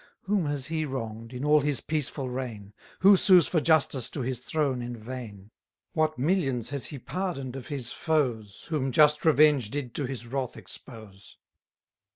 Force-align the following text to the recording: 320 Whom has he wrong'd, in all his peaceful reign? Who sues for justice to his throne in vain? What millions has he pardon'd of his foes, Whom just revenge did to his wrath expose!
320 0.25 0.25
Whom 0.25 0.51
has 0.51 0.65
he 0.65 0.83
wrong'd, 0.83 1.31
in 1.31 1.45
all 1.45 1.59
his 1.61 1.79
peaceful 1.79 2.27
reign? 2.27 2.73
Who 3.01 3.15
sues 3.15 3.45
for 3.45 3.61
justice 3.61 4.09
to 4.09 4.21
his 4.23 4.39
throne 4.39 4.81
in 4.81 4.97
vain? 4.97 5.51
What 5.93 6.17
millions 6.17 6.69
has 6.71 6.87
he 6.87 6.97
pardon'd 6.97 7.55
of 7.55 7.67
his 7.67 7.91
foes, 7.93 8.65
Whom 8.69 8.91
just 8.91 9.23
revenge 9.23 9.69
did 9.69 9.93
to 9.93 10.05
his 10.05 10.25
wrath 10.25 10.57
expose! 10.57 11.37